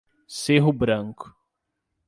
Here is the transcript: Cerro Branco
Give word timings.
Cerro 0.27 0.73
Branco 0.73 1.29